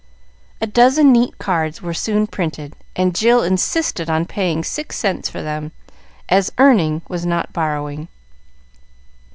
[0.59, 5.43] A dozen neat cards were soon printed, and Jill insisted on paying six cents for
[5.43, 5.73] them,
[6.27, 8.07] as earning was not borrowing.